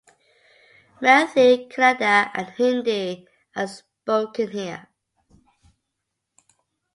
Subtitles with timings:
[0.99, 4.89] Marathi, Kannada and Hindi are spoken here.